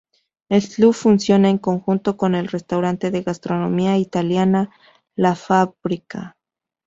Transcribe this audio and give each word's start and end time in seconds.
El 0.49 0.67
club 0.67 0.95
funciona 0.95 1.47
en 1.51 1.59
conjunto 1.59 2.17
con 2.17 2.33
el 2.33 2.47
restaurante 2.47 3.11
de 3.11 3.21
gastronomía 3.21 3.99
italiana 3.99 4.71
"La 5.15 5.35
Fabbrica". 5.35 6.35